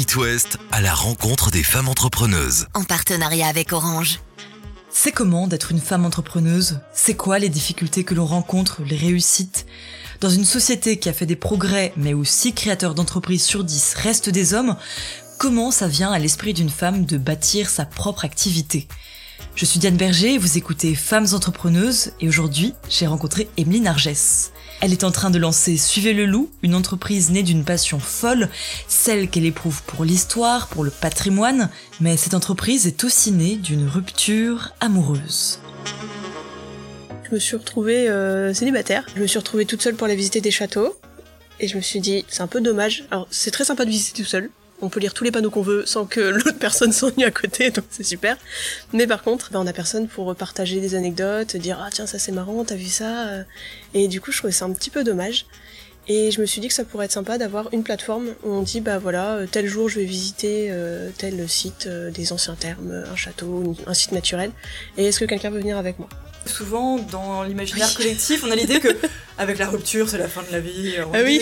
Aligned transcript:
It 0.00 0.16
West 0.16 0.56
à 0.72 0.80
la 0.80 0.94
rencontre 0.94 1.50
des 1.50 1.62
femmes 1.62 1.90
entrepreneuses. 1.90 2.68
En 2.72 2.84
partenariat 2.84 3.48
avec 3.48 3.74
Orange. 3.74 4.20
C'est 4.90 5.12
comment 5.12 5.46
d'être 5.46 5.72
une 5.72 5.78
femme 5.78 6.06
entrepreneuse? 6.06 6.80
C'est 6.94 7.16
quoi 7.16 7.38
les 7.38 7.50
difficultés 7.50 8.02
que 8.02 8.14
l'on 8.14 8.24
rencontre, 8.24 8.80
les 8.82 8.96
réussites? 8.96 9.66
Dans 10.22 10.30
une 10.30 10.46
société 10.46 10.98
qui 10.98 11.10
a 11.10 11.12
fait 11.12 11.26
des 11.26 11.36
progrès, 11.36 11.92
mais 11.98 12.14
où 12.14 12.24
6 12.24 12.54
créateurs 12.54 12.94
d'entreprises 12.94 13.44
sur 13.44 13.62
10 13.62 13.92
restent 13.96 14.30
des 14.30 14.54
hommes, 14.54 14.78
comment 15.36 15.70
ça 15.70 15.86
vient 15.86 16.10
à 16.10 16.18
l'esprit 16.18 16.54
d'une 16.54 16.70
femme 16.70 17.04
de 17.04 17.18
bâtir 17.18 17.68
sa 17.68 17.84
propre 17.84 18.24
activité? 18.24 18.88
Je 19.54 19.66
suis 19.66 19.80
Diane 19.80 19.98
Berger, 19.98 20.38
vous 20.38 20.56
écoutez 20.56 20.94
Femmes 20.94 21.28
entrepreneuses, 21.34 22.12
et 22.20 22.28
aujourd'hui, 22.28 22.72
j'ai 22.88 23.06
rencontré 23.06 23.50
Emeline 23.58 23.86
Argès. 23.86 24.50
Elle 24.80 24.92
est 24.92 25.04
en 25.04 25.10
train 25.10 25.30
de 25.30 25.38
lancer 25.38 25.76
Suivez 25.76 26.14
le 26.14 26.24
loup, 26.24 26.50
une 26.62 26.74
entreprise 26.74 27.30
née 27.30 27.42
d'une 27.42 27.64
passion 27.64 27.98
folle, 27.98 28.48
celle 28.88 29.28
qu'elle 29.28 29.44
éprouve 29.44 29.82
pour 29.82 30.04
l'histoire, 30.04 30.68
pour 30.68 30.84
le 30.84 30.90
patrimoine, 30.90 31.68
mais 32.00 32.16
cette 32.16 32.32
entreprise 32.32 32.86
est 32.86 33.04
aussi 33.04 33.30
née 33.30 33.56
d'une 33.56 33.86
rupture 33.86 34.72
amoureuse. 34.80 35.60
Je 37.28 37.34
me 37.34 37.38
suis 37.38 37.56
retrouvée 37.56 38.08
euh, 38.08 38.54
célibataire. 38.54 39.04
Je 39.14 39.20
me 39.20 39.26
suis 39.26 39.38
retrouvée 39.38 39.66
toute 39.66 39.82
seule 39.82 39.94
pour 39.94 40.06
aller 40.06 40.16
visiter 40.16 40.40
des 40.40 40.50
châteaux. 40.50 40.96
Et 41.60 41.68
je 41.68 41.76
me 41.76 41.82
suis 41.82 42.00
dit, 42.00 42.24
c'est 42.28 42.42
un 42.42 42.46
peu 42.46 42.62
dommage. 42.62 43.04
Alors, 43.10 43.28
c'est 43.30 43.50
très 43.50 43.64
sympa 43.64 43.84
de 43.84 43.90
visiter 43.90 44.22
tout 44.22 44.28
seul 44.28 44.50
on 44.82 44.88
peut 44.88 45.00
lire 45.00 45.14
tous 45.14 45.24
les 45.24 45.30
panneaux 45.30 45.50
qu'on 45.50 45.62
veut 45.62 45.84
sans 45.86 46.06
que 46.06 46.20
l'autre 46.30 46.58
personne 46.58 46.92
s'ennuie 46.92 47.24
à 47.24 47.30
côté, 47.30 47.70
donc 47.70 47.84
c'est 47.90 48.04
super. 48.04 48.36
Mais 48.92 49.06
par 49.06 49.22
contre, 49.22 49.50
ben, 49.52 49.60
on 49.60 49.66
a 49.66 49.72
personne 49.72 50.08
pour 50.08 50.34
partager 50.34 50.80
des 50.80 50.94
anecdotes, 50.94 51.56
dire 51.56 51.78
ah 51.82 51.90
tiens 51.92 52.06
ça 52.06 52.18
c'est 52.18 52.32
marrant, 52.32 52.64
t'as 52.64 52.76
vu 52.76 52.86
ça 52.86 53.44
Et 53.94 54.08
du 54.08 54.20
coup, 54.20 54.32
je 54.32 54.38
trouvais 54.38 54.52
ça 54.52 54.64
un 54.64 54.72
petit 54.72 54.90
peu 54.90 55.04
dommage. 55.04 55.46
Et 56.12 56.32
je 56.32 56.40
me 56.40 56.46
suis 56.46 56.60
dit 56.60 56.66
que 56.66 56.74
ça 56.74 56.84
pourrait 56.84 57.04
être 57.04 57.12
sympa 57.12 57.38
d'avoir 57.38 57.72
une 57.72 57.84
plateforme 57.84 58.30
où 58.42 58.50
on 58.50 58.62
dit 58.62 58.80
bah 58.80 58.98
voilà 58.98 59.34
euh, 59.34 59.46
tel 59.46 59.66
jour 59.66 59.88
je 59.88 60.00
vais 60.00 60.04
visiter 60.04 60.66
euh, 60.70 61.10
tel 61.16 61.48
site, 61.48 61.86
euh, 61.86 62.10
des 62.10 62.32
anciens 62.32 62.56
termes, 62.56 63.04
un 63.08 63.14
château, 63.14 63.76
un 63.86 63.94
site 63.94 64.10
naturel. 64.10 64.50
Et 64.96 65.06
est-ce 65.06 65.20
que 65.20 65.24
quelqu'un 65.24 65.50
veut 65.50 65.60
venir 65.60 65.78
avec 65.78 66.00
moi? 66.00 66.08
Souvent, 66.46 66.98
dans 66.98 67.44
l'imaginaire 67.44 67.94
collectif, 67.94 68.42
on 68.44 68.50
a 68.50 68.56
l'idée 68.56 68.80
que 68.80 68.88
avec 69.40 69.56
la 69.56 69.68
rupture, 69.68 70.06
c'est 70.06 70.18
la 70.18 70.28
fin 70.28 70.42
de 70.42 70.52
la 70.52 70.60
vie. 70.60 70.96
On 70.98 71.14
ah 71.14 71.22
oui. 71.24 71.40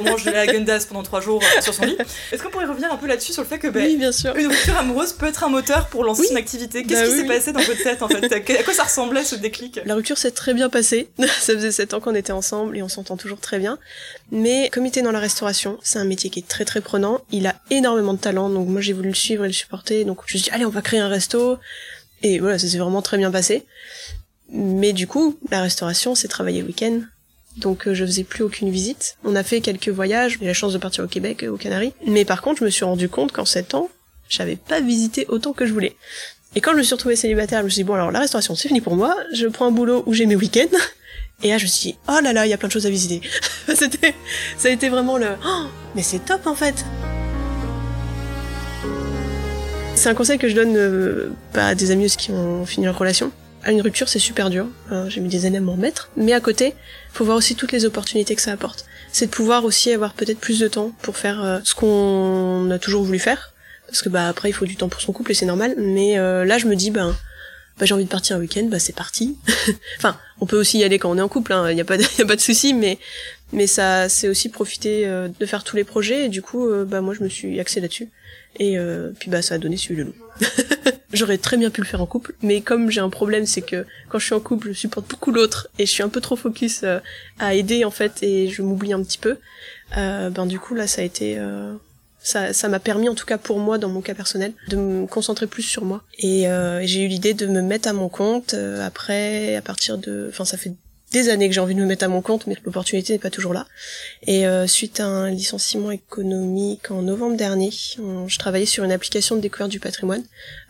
on 0.00 0.02
mange 0.02 0.24
de 0.24 0.32
la 0.32 0.48
Gundas 0.48 0.86
pendant 0.88 1.04
trois 1.04 1.20
jours 1.20 1.40
sur 1.60 1.72
son 1.72 1.84
lit. 1.84 1.96
Est-ce 2.32 2.42
qu'on 2.42 2.50
pourrait 2.50 2.66
revenir 2.66 2.92
un 2.92 2.96
peu 2.96 3.06
là-dessus 3.06 3.32
sur 3.32 3.42
le 3.42 3.48
fait 3.48 3.60
que 3.60 3.68
ben, 3.68 3.86
oui, 3.86 3.96
bien 3.96 4.10
sûr. 4.10 4.34
une 4.36 4.48
rupture 4.48 4.76
amoureuse 4.76 5.12
peut 5.12 5.26
être 5.26 5.44
un 5.44 5.48
moteur 5.48 5.86
pour 5.86 6.02
lancer 6.02 6.26
une 6.28 6.36
activité? 6.36 6.82
Qu'est-ce 6.82 7.02
bah 7.02 7.06
qui 7.06 7.16
s'est 7.20 7.26
passé 7.26 7.52
dans 7.52 7.60
votre 7.60 7.82
tête 7.82 8.02
en 8.02 8.08
fait? 8.08 8.32
À 8.32 8.62
quoi 8.64 8.74
ça 8.74 8.82
ressemblait 8.82 9.22
ce 9.22 9.36
déclic? 9.36 9.78
La 9.84 9.94
rupture 9.94 10.18
s'est 10.18 10.32
très 10.32 10.54
bien 10.54 10.68
passée. 10.68 11.08
ça 11.18 11.54
faisait 11.54 11.70
sept 11.70 11.94
ans 11.94 12.00
qu'on 12.00 12.16
était 12.16 12.32
ensemble 12.32 12.76
et 12.76 12.82
on 12.82 12.88
s'entend 12.88 13.16
toujours 13.16 13.38
très 13.38 13.60
bien. 13.60 13.78
Mais 14.32 14.68
comme 14.72 14.84
il 14.84 14.88
était 14.88 15.02
dans 15.02 15.12
la 15.12 15.20
restauration, 15.20 15.78
c'est 15.84 16.00
un 16.00 16.04
métier 16.04 16.30
qui 16.30 16.40
est 16.40 16.48
très 16.48 16.64
très 16.64 16.80
prenant. 16.80 17.20
Il 17.30 17.46
a 17.46 17.54
énormément 17.70 18.14
de 18.14 18.18
talent, 18.18 18.50
donc 18.50 18.66
moi 18.66 18.80
j'ai 18.80 18.92
voulu 18.92 19.10
le 19.10 19.14
suivre 19.14 19.44
et 19.44 19.48
le 19.48 19.54
supporter. 19.54 20.04
Donc 20.04 20.18
je 20.26 20.34
me 20.34 20.40
suis 20.40 20.50
dit 20.50 20.54
allez 20.54 20.66
on 20.66 20.70
va 20.70 20.82
créer 20.82 20.98
un 20.98 21.08
resto. 21.08 21.58
Et 22.24 22.40
voilà, 22.40 22.58
ça 22.58 22.66
s'est 22.66 22.78
vraiment 22.78 23.02
très 23.02 23.18
bien 23.18 23.30
passé. 23.30 23.64
Mais 24.48 24.92
du 24.92 25.06
coup, 25.06 25.38
la 25.50 25.60
restauration, 25.60 26.16
c'est 26.16 26.28
travailler 26.28 26.62
le 26.62 26.66
week-end. 26.66 27.02
Donc 27.56 27.88
euh, 27.88 27.94
je 27.94 28.04
faisais 28.04 28.24
plus 28.24 28.44
aucune 28.44 28.70
visite. 28.70 29.16
On 29.24 29.34
a 29.34 29.42
fait 29.42 29.60
quelques 29.60 29.88
voyages, 29.88 30.38
j'ai 30.40 30.46
la 30.46 30.54
chance 30.54 30.72
de 30.72 30.78
partir 30.78 31.04
au 31.04 31.06
Québec, 31.06 31.42
euh, 31.42 31.50
aux 31.50 31.56
Canaries. 31.56 31.92
Mais 32.06 32.24
par 32.24 32.42
contre, 32.42 32.60
je 32.60 32.64
me 32.64 32.70
suis 32.70 32.84
rendu 32.84 33.08
compte 33.08 33.32
qu'en 33.32 33.44
7 33.44 33.74
ans, 33.74 33.88
j'avais 34.28 34.56
pas 34.56 34.80
visité 34.80 35.26
autant 35.28 35.52
que 35.52 35.66
je 35.66 35.72
voulais. 35.72 35.96
Et 36.54 36.60
quand 36.60 36.72
je 36.72 36.78
me 36.78 36.82
suis 36.82 36.94
retrouvée 36.94 37.16
célibataire, 37.16 37.60
je 37.60 37.64
me 37.64 37.68
suis 37.70 37.80
dit, 37.80 37.84
bon 37.84 37.94
alors 37.94 38.10
la 38.10 38.20
restauration 38.20 38.54
c'est 38.54 38.68
fini 38.68 38.80
pour 38.80 38.96
moi, 38.96 39.14
je 39.34 39.46
prends 39.46 39.66
un 39.66 39.70
boulot 39.70 40.02
où 40.06 40.12
j'ai 40.12 40.26
mes 40.26 40.36
week-ends. 40.36 40.76
Et 41.42 41.50
là 41.50 41.58
je 41.58 41.64
me 41.64 41.68
suis 41.68 41.92
dit, 41.92 41.98
oh 42.08 42.18
là 42.22 42.32
là, 42.32 42.46
il 42.46 42.50
y 42.50 42.52
a 42.52 42.58
plein 42.58 42.68
de 42.68 42.72
choses 42.72 42.86
à 42.86 42.90
visiter. 42.90 43.20
C'était, 43.74 44.14
ça 44.56 44.68
a 44.68 44.70
été 44.70 44.88
vraiment 44.88 45.18
le, 45.18 45.28
oh, 45.46 45.64
mais 45.94 46.02
c'est 46.02 46.24
top 46.24 46.46
en 46.46 46.54
fait. 46.54 46.84
C'est 49.94 50.10
un 50.10 50.14
conseil 50.14 50.38
que 50.38 50.48
je 50.48 50.54
donne 50.54 50.76
euh, 50.76 51.30
à 51.54 51.74
des 51.74 51.90
amis 51.90 52.14
qui 52.16 52.30
ont 52.30 52.66
fini 52.66 52.84
leur 52.84 52.98
relation 52.98 53.32
à 53.66 53.72
une 53.72 53.80
rupture, 53.80 54.08
c'est 54.08 54.20
super 54.20 54.48
dur. 54.48 54.68
Euh, 54.92 55.10
j'ai 55.10 55.20
mis 55.20 55.28
des 55.28 55.44
années 55.44 55.58
à 55.58 55.60
m'en 55.60 55.72
remettre. 55.72 56.08
Mais 56.16 56.32
à 56.32 56.40
côté, 56.40 56.74
faut 57.12 57.24
voir 57.24 57.36
aussi 57.36 57.56
toutes 57.56 57.72
les 57.72 57.84
opportunités 57.84 58.36
que 58.36 58.40
ça 58.40 58.52
apporte. 58.52 58.86
C'est 59.10 59.26
de 59.26 59.30
pouvoir 59.30 59.64
aussi 59.64 59.92
avoir 59.92 60.14
peut-être 60.14 60.38
plus 60.38 60.60
de 60.60 60.68
temps 60.68 60.92
pour 61.02 61.16
faire 61.16 61.42
euh, 61.42 61.58
ce 61.64 61.74
qu'on 61.74 62.70
a 62.70 62.78
toujours 62.78 63.02
voulu 63.02 63.18
faire. 63.18 63.52
Parce 63.88 64.02
que 64.02 64.08
bah 64.08 64.28
après, 64.28 64.50
il 64.50 64.52
faut 64.52 64.66
du 64.66 64.76
temps 64.76 64.88
pour 64.88 65.00
son 65.00 65.12
couple 65.12 65.32
et 65.32 65.34
c'est 65.34 65.46
normal. 65.46 65.74
Mais 65.78 66.16
euh, 66.16 66.44
là, 66.44 66.58
je 66.58 66.66
me 66.66 66.76
dis, 66.76 66.92
ben, 66.92 67.16
bah, 67.78 67.86
j'ai 67.86 67.94
envie 67.94 68.04
de 68.04 68.08
partir 68.08 68.36
un 68.36 68.38
week-end, 68.38 68.66
bah 68.70 68.78
c'est 68.78 68.94
parti. 68.94 69.36
enfin, 69.98 70.16
on 70.40 70.46
peut 70.46 70.58
aussi 70.58 70.78
y 70.78 70.84
aller 70.84 71.00
quand 71.00 71.10
on 71.10 71.18
est 71.18 71.22
en 71.22 71.28
couple, 71.28 71.50
il 71.50 71.54
hein, 71.54 71.74
n'y 71.74 71.80
a 71.80 71.84
pas 71.84 71.98
de, 71.98 72.04
y 72.34 72.40
souci, 72.40 72.72
mais 72.72 73.66
ça, 73.66 74.08
c'est 74.08 74.28
aussi 74.28 74.48
profiter 74.48 75.06
de 75.06 75.46
faire 75.46 75.64
tous 75.64 75.76
les 75.76 75.84
projets. 75.84 76.26
Et 76.26 76.28
du 76.28 76.40
coup, 76.40 76.68
bah 76.86 77.00
moi, 77.00 77.14
je 77.14 77.24
me 77.24 77.28
suis 77.28 77.58
axée 77.58 77.80
là-dessus. 77.80 78.10
Et 78.60 78.76
puis 79.18 79.28
bah 79.28 79.42
ça 79.42 79.56
a 79.56 79.58
donné 79.58 79.76
celui 79.76 79.96
le 79.96 80.02
loup. 80.04 80.14
J'aurais 81.12 81.38
très 81.38 81.56
bien 81.56 81.70
pu 81.70 81.80
le 81.80 81.86
faire 81.86 82.02
en 82.02 82.06
couple, 82.06 82.34
mais 82.42 82.60
comme 82.60 82.90
j'ai 82.90 83.00
un 83.00 83.10
problème, 83.10 83.46
c'est 83.46 83.62
que 83.62 83.86
quand 84.08 84.18
je 84.18 84.26
suis 84.26 84.34
en 84.34 84.40
couple, 84.40 84.68
je 84.68 84.72
supporte 84.72 85.08
beaucoup 85.08 85.30
l'autre 85.30 85.68
et 85.78 85.86
je 85.86 85.90
suis 85.90 86.02
un 86.02 86.08
peu 86.08 86.20
trop 86.20 86.34
focus 86.34 86.80
euh, 86.82 86.98
à 87.38 87.54
aider 87.54 87.84
en 87.84 87.92
fait 87.92 88.22
et 88.22 88.48
je 88.48 88.62
m'oublie 88.62 88.92
un 88.92 89.02
petit 89.02 89.18
peu. 89.18 89.38
Euh, 89.96 90.30
ben 90.30 90.46
du 90.46 90.58
coup 90.58 90.74
là, 90.74 90.88
ça 90.88 91.02
a 91.02 91.04
été 91.04 91.38
euh, 91.38 91.72
ça, 92.18 92.52
ça 92.52 92.68
m'a 92.68 92.80
permis 92.80 93.08
en 93.08 93.14
tout 93.14 93.24
cas 93.24 93.38
pour 93.38 93.60
moi 93.60 93.78
dans 93.78 93.88
mon 93.88 94.00
cas 94.00 94.14
personnel 94.14 94.52
de 94.68 94.76
me 94.76 95.06
concentrer 95.06 95.46
plus 95.46 95.62
sur 95.62 95.84
moi 95.84 96.02
et 96.18 96.46
j'ai 96.82 97.04
eu 97.04 97.06
l'idée 97.06 97.34
de 97.34 97.46
me 97.46 97.62
mettre 97.62 97.88
à 97.88 97.92
mon 97.92 98.08
compte 98.08 98.54
après 98.82 99.54
à 99.54 99.62
partir 99.62 99.96
de 99.96 100.26
enfin 100.28 100.44
ça 100.44 100.56
fait 100.56 100.72
des 101.12 101.28
années 101.28 101.48
que 101.48 101.54
j'ai 101.54 101.60
envie 101.60 101.74
de 101.74 101.80
me 101.80 101.86
mettre 101.86 102.04
à 102.04 102.08
mon 102.08 102.20
compte, 102.20 102.46
mais 102.46 102.56
l'opportunité 102.64 103.12
n'est 103.12 103.18
pas 103.18 103.30
toujours 103.30 103.52
là. 103.52 103.66
Et 104.26 104.46
euh, 104.46 104.66
suite 104.66 105.00
à 105.00 105.06
un 105.06 105.30
licenciement 105.30 105.90
économique 105.90 106.90
en 106.90 107.02
novembre 107.02 107.36
dernier, 107.36 107.70
je 107.70 108.38
travaillais 108.38 108.66
sur 108.66 108.84
une 108.84 108.92
application 108.92 109.36
de 109.36 109.40
découverte 109.40 109.70
du 109.70 109.80
patrimoine. 109.80 110.24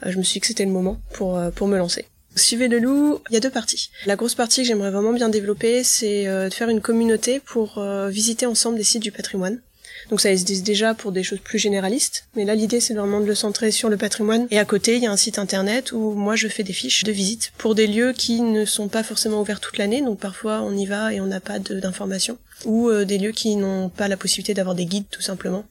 Euh, 0.05 0.11
je 0.11 0.19
me 0.19 0.23
suis 0.23 0.35
dit 0.35 0.41
que 0.41 0.47
c'était 0.47 0.65
le 0.65 0.71
moment 0.71 1.01
pour, 1.13 1.39
euh, 1.39 1.51
pour 1.51 1.69
me 1.69 1.79
lancer. 1.79 2.05
Suivez 2.35 2.69
le 2.69 2.79
loup, 2.79 3.21
il 3.31 3.35
y 3.35 3.37
a 3.39 3.41
deux 3.41 3.51
parties. 3.51 3.91
La 4.05 4.17
grosse 4.17 4.35
partie 4.35 4.61
que 4.61 4.69
j'aimerais 4.69 4.91
vraiment 4.91 5.15
bien 5.15 5.31
développer, 5.31 5.83
c'est 5.83 6.27
de 6.27 6.53
faire 6.53 6.69
une 6.69 6.83
communauté 6.83 7.41
pour 7.41 7.83
visiter 8.11 8.45
ensemble 8.45 8.77
des 8.77 8.85
sites 8.85 9.03
du 9.03 9.11
patrimoine. 9.11 9.63
Donc 10.11 10.21
ça 10.21 10.31
existe 10.31 10.65
déjà 10.65 10.95
pour 10.95 11.13
des 11.13 11.23
choses 11.23 11.41
plus 11.41 11.59
généralistes, 11.59 12.29
mais 12.37 12.45
là 12.45 12.55
l'idée 12.55 12.81
c'est 12.81 12.95
vraiment 12.95 13.21
de 13.21 13.27
le 13.27 13.35
centrer 13.35 13.71
sur 13.71 13.89
le 13.89 13.97
patrimoine. 13.97 14.47
Et 14.51 14.59
à 14.59 14.65
côté, 14.65 14.97
il 14.97 15.03
y 15.03 15.07
a 15.07 15.13
un 15.13 15.17
site 15.17 15.39
internet 15.39 15.93
où 15.93 16.13
moi 16.13 16.37
je 16.37 16.49
fais 16.49 16.63
des 16.63 16.73
fiches 16.73 17.05
de 17.05 17.13
visite 17.13 17.53
pour 17.59 17.75
des 17.75 17.87
lieux 17.87 18.13
qui 18.13 18.41
ne 18.41 18.65
sont 18.65 18.89
pas 18.89 19.03
forcément 19.03 19.41
ouverts 19.41 19.61
toute 19.61 19.79
l'année, 19.79 20.03
donc 20.03 20.19
parfois 20.19 20.63
on 20.63 20.77
y 20.77 20.87
va 20.87 21.13
et 21.13 21.21
on 21.21 21.27
n'a 21.27 21.41
pas 21.41 21.59
d'informations, 21.59 22.39
ou 22.65 22.89
euh, 22.89 23.05
des 23.05 23.19
lieux 23.19 23.33
qui 23.33 23.57
n'ont 23.57 23.89
pas 23.89 24.09
la 24.09 24.17
possibilité 24.17 24.55
d'avoir 24.55 24.75
des 24.75 24.87
guides 24.87 25.07
tout 25.11 25.23
simplement. 25.23 25.65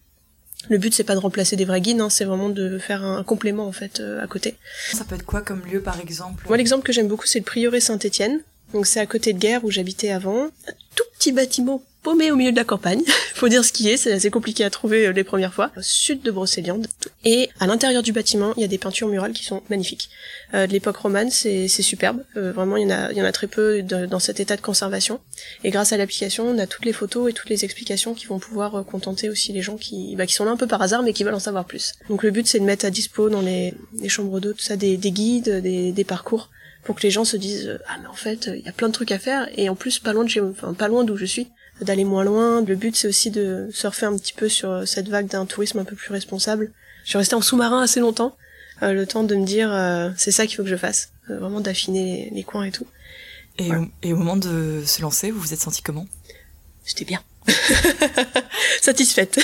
Le 0.68 0.80
but 0.80 0.94
c'est 0.94 1.04
pas 1.04 1.16
de 1.16 1.20
remplacer 1.20 1.56
des 1.56 1.66
vrais 1.66 1.82
guides, 1.82 2.02
hein, 2.02 2.10
c'est 2.10 2.26
vraiment 2.26 2.50
de 2.50 2.78
faire 2.78 3.04
un 3.04 3.24
complément 3.24 3.68
en 3.68 3.72
fait 3.72 4.00
euh, 4.00 4.22
à 4.22 4.28
côté. 4.28 4.56
Ça 4.94 5.06
peut 5.06 5.16
être 5.16 5.26
quoi 5.26 5.42
comme 5.42 5.62
lieu 5.72 5.82
par 5.82 6.00
exemple? 6.00 6.46
Moi 6.48 6.58
l'exemple 6.58 6.84
que 6.84 6.92
j'aime 6.92 7.08
beaucoup 7.08 7.28
c'est 7.28 7.40
le 7.40 7.46
prieuré 7.46 7.80
Saint-Étienne. 7.80 8.42
Donc 8.74 8.88
c'est 8.88 9.00
à 9.00 9.06
côté 9.06 9.32
de 9.32 9.38
Guerre 9.38 9.64
où 9.64 9.72
j'habitais 9.72 10.10
avant. 10.10 10.46
Un 10.46 10.74
tout 10.96 11.04
petit 11.18 11.32
bâtiment 11.32 11.84
paumé 12.06 12.30
au 12.30 12.36
milieu 12.36 12.52
de 12.52 12.56
la 12.56 12.64
campagne. 12.64 13.02
Faut 13.34 13.50
dire 13.50 13.66
ce 13.66 13.74
qui 13.74 13.90
est, 13.90 13.98
c'est 13.98 14.14
assez 14.14 14.30
compliqué 14.30 14.64
à 14.64 14.70
trouver 14.70 15.08
euh, 15.08 15.12
les 15.12 15.24
premières 15.24 15.54
fois. 15.54 15.72
Au 15.76 15.82
sud 15.82 16.22
de 16.22 16.30
Brocéliande. 16.30 16.86
Et 17.24 17.50
à 17.60 17.66
l'intérieur 17.66 18.04
du 18.04 18.12
bâtiment, 18.12 18.54
il 18.56 18.62
y 18.62 18.64
a 18.64 18.68
des 18.68 18.78
peintures 18.78 19.08
murales 19.08 19.34
qui 19.34 19.44
sont 19.44 19.64
magnifiques. 19.72 20.10
Euh, 20.54 20.68
de 20.68 20.72
l'époque 20.72 20.98
romane, 20.98 21.32
c'est 21.32 21.68
superbe. 21.68 22.24
Euh, 22.38 22.52
vraiment, 22.52 22.78
il 22.78 22.84
y 22.84 22.86
en 22.86 22.96
a, 22.96 23.12
y 23.12 23.22
en 23.24 23.26
a 23.26 23.32
très 23.32 23.48
peu 23.48 23.82
dans 23.82 24.20
cet 24.20 24.40
état 24.40 24.56
de 24.56 24.62
conservation. 24.62 25.20
Et 25.64 25.72
grâce 25.72 25.94
à 25.94 25.98
l'application, 25.98 26.48
on 26.48 26.60
a 26.60 26.68
toutes 26.68 26.86
les 26.86 26.94
photos 26.94 27.32
et 27.32 27.34
toutes 27.34 27.50
les 27.50 27.66
explications 27.66 28.14
qui 28.14 28.28
vont 28.28 28.38
pouvoir 28.38 28.86
contenter 28.86 29.28
aussi 29.28 29.52
les 29.52 29.64
gens 29.64 29.76
qui, 29.76 30.16
bah, 30.16 30.28
qui 30.28 30.36
sont 30.36 30.46
là 30.46 30.52
un 30.52 30.58
peu 30.58 30.68
par 30.68 30.84
hasard, 30.84 31.02
mais 31.02 31.12
qui 31.12 31.24
veulent 31.24 31.34
en 31.34 31.40
savoir 31.40 31.66
plus. 31.66 31.94
Donc 32.08 32.22
le 32.22 32.30
but, 32.30 32.46
c'est 32.46 32.60
de 32.60 32.66
mettre 32.66 32.86
à 32.86 32.92
dispo 32.92 33.30
dans 33.30 33.42
les, 33.42 33.74
les 34.00 34.10
chambres 34.10 34.40
d'eau, 34.40 34.54
tout 34.54 34.60
ça, 34.60 34.76
des, 34.76 34.96
des 34.98 35.12
guides, 35.12 35.50
des, 35.50 35.92
des 35.92 36.04
parcours 36.04 36.52
pour 36.84 36.96
que 36.96 37.02
les 37.02 37.10
gens 37.10 37.26
se 37.26 37.36
disent 37.36 37.80
ah 37.88 37.98
mais 38.00 38.08
en 38.08 38.14
fait 38.14 38.48
il 38.54 38.64
y 38.64 38.70
a 38.70 38.72
plein 38.72 38.90
de 38.90 38.94
trucs 38.94 39.12
à 39.12 39.18
faire 39.18 39.50
et 39.58 39.70
en 39.70 39.76
plus 39.76 39.98
pas 39.98 40.14
loin 40.14 40.24
de 40.24 40.30
chez 40.30 40.40
enfin 40.40 40.76
pas 40.76 40.88
loin 40.88 41.04
d'où 41.04 41.18
je 41.18 41.26
suis 41.26 41.48
d'aller 41.82 42.06
moins 42.06 42.24
loin. 42.24 42.62
Le 42.62 42.76
but, 42.76 42.96
c'est 42.96 43.08
aussi 43.08 43.32
de 43.32 43.70
surfer 43.72 44.06
un 44.06 44.18
petit 44.18 44.34
peu 44.34 44.50
sur 44.50 44.88
cette 44.88 45.10
vague 45.10 45.28
d'un 45.28 45.46
tourisme 45.46 45.80
un 45.80 45.86
peu 45.86 45.96
plus 45.96 46.12
responsable. 46.12 46.72
Je 47.04 47.10
suis 47.10 47.18
restée 47.18 47.36
en 47.36 47.42
sous-marin 47.42 47.84
assez 47.84 48.00
longtemps, 48.00 48.36
euh, 48.82 48.94
le 48.94 49.06
temps 49.06 49.24
de 49.24 49.36
me 49.36 49.46
dire 49.46 49.72
euh, 49.72 50.10
c'est 50.18 50.32
ça 50.32 50.48
qu'il 50.48 50.58
faut 50.58 50.64
que 50.64 50.70
je 50.70 50.76
fasse, 50.76 51.12
euh, 51.30 51.38
vraiment 51.38 51.62
d'affiner 51.62 52.32
les, 52.34 52.44
coins 52.44 52.66
et 52.66 52.72
tout. 52.72 52.88
Et, 53.60 53.72
au, 54.12 54.16
moment 54.16 54.36
de 54.36 54.84
se 54.86 55.02
lancer, 55.02 55.32
vous 55.32 55.40
vous 55.40 55.54
êtes 55.54 55.62
senti 55.62 55.82
comment? 55.82 56.08
J'étais 56.86 57.06
bien. 57.06 57.22
satisfaite. 58.82 59.40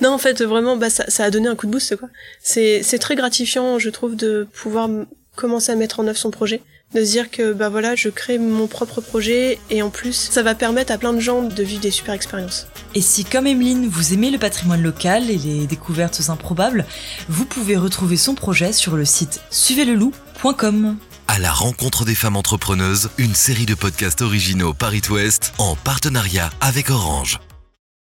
Non, 0.00 0.12
en 0.12 0.18
fait, 0.18 0.42
vraiment, 0.42 0.76
bah, 0.76 0.88
ça, 0.88 1.04
ça, 1.08 1.24
a 1.24 1.30
donné 1.30 1.46
un 1.46 1.56
coup 1.56 1.66
de 1.66 1.72
boost, 1.72 1.94
quoi. 1.96 2.08
C'est, 2.42 2.82
c'est 2.82 2.98
très 2.98 3.16
gratifiant, 3.16 3.78
je 3.78 3.90
trouve, 3.90 4.16
de 4.16 4.48
pouvoir 4.54 4.88
commencer 5.36 5.72
à 5.72 5.76
mettre 5.76 6.00
en 6.00 6.06
œuvre 6.06 6.18
son 6.18 6.30
projet 6.30 6.62
de 6.94 7.04
se 7.04 7.10
dire 7.10 7.30
que 7.30 7.52
bah 7.52 7.68
voilà, 7.68 7.94
je 7.94 8.08
crée 8.08 8.38
mon 8.38 8.66
propre 8.66 9.00
projet 9.00 9.58
et 9.70 9.82
en 9.82 9.90
plus, 9.90 10.12
ça 10.30 10.42
va 10.42 10.54
permettre 10.54 10.92
à 10.92 10.98
plein 10.98 11.12
de 11.12 11.20
gens 11.20 11.42
de 11.42 11.62
vivre 11.62 11.80
des 11.80 11.90
super 11.90 12.14
expériences. 12.14 12.66
Et 12.94 13.00
si 13.00 13.24
comme 13.24 13.46
Emeline, 13.46 13.88
vous 13.88 14.12
aimez 14.14 14.30
le 14.30 14.38
patrimoine 14.38 14.82
local 14.82 15.30
et 15.30 15.38
les 15.38 15.66
découvertes 15.66 16.20
improbables, 16.28 16.84
vous 17.28 17.44
pouvez 17.44 17.76
retrouver 17.76 18.16
son 18.16 18.34
projet 18.34 18.72
sur 18.72 18.96
le 18.96 19.04
site 19.04 19.40
suivez-le-loup.com. 19.50 20.96
À 21.26 21.38
la 21.38 21.52
rencontre 21.52 22.04
des 22.04 22.14
femmes 22.14 22.36
entrepreneuses, 22.36 23.10
une 23.18 23.34
série 23.34 23.66
de 23.66 23.74
podcasts 23.74 24.22
originaux 24.22 24.74
Paris 24.74 25.02
Ouest 25.10 25.52
en 25.58 25.74
partenariat 25.74 26.50
avec 26.60 26.90
Orange. 26.90 27.40